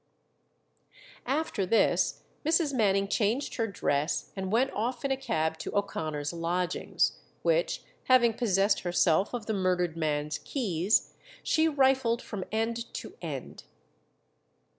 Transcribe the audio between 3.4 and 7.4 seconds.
her dress and went off in a cab to O'Connor's lodgings,